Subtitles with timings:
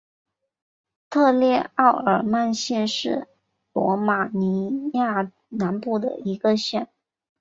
[1.11, 3.27] 特列奥尔曼县是
[3.71, 6.89] 罗马尼亚南部的一个县。